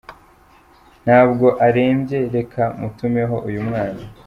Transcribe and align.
Ntabwo 1.05 1.47
arembye 1.67 2.19
reka 2.35 2.63
mutumeho 2.79 3.35
uyu 3.47 3.61
mwana. 3.67 4.03